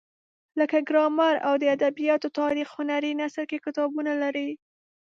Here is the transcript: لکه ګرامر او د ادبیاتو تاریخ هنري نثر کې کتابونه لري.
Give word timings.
لکه 0.59 0.77
ګرامر 0.89 1.35
او 1.47 1.53
د 1.61 1.63
ادبیاتو 1.75 2.27
تاریخ 2.39 2.67
هنري 2.77 3.11
نثر 3.21 3.43
کې 3.51 3.63
کتابونه 3.65 4.11
لري. 4.23 4.49